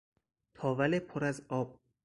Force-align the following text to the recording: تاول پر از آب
تاول 0.53 0.99
پر 0.99 1.23
از 1.25 1.41
آب 1.49 1.79